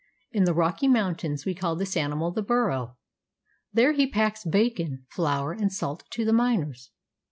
[0.31, 2.97] In the Rocky mountains we call this animal the burro.
[3.71, 6.89] There he packs bacon, flour and salt to the miners.